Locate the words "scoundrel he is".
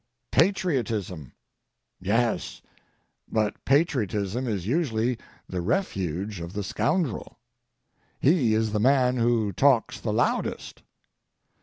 6.63-8.71